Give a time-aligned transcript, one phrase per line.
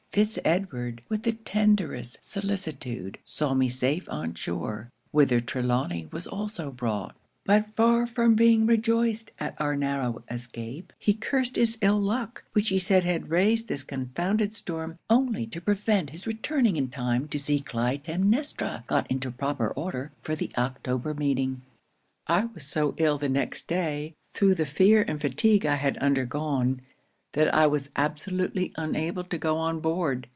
[0.13, 6.69] Fitz Edward, with the tenderest solicitude, saw me safe on shore, whither Trelawny was also
[6.69, 7.15] brought.
[7.45, 12.67] But far from being rejoiced at our narrow escape, he cursed his ill luck, which
[12.67, 17.39] he said had raised this confounded storm only to prevent his returning in time to
[17.39, 21.61] see Clytemnestra got into proper order for the October meeting.
[22.27, 26.81] 'I was so ill the next day, thro' the fear and fatigue I had undergone,
[27.33, 30.27] that I was absolutely unable to go on board.